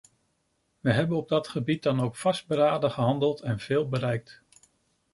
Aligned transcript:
Wij 0.79 0.93
hebben 0.93 1.17
op 1.17 1.29
dat 1.29 1.47
gebied 1.47 1.83
dan 1.83 1.99
ook 2.01 2.15
vastberaden 2.15 2.91
gehandeld 2.91 3.41
en 3.41 3.49
zeer 3.59 3.67
veel 3.67 3.87
bereikt. 3.89 4.41